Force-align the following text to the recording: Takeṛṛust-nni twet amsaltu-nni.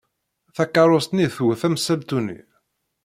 Takeṛṛust-nni 0.55 1.27
twet 1.35 1.61
amsaltu-nni. 1.67 2.39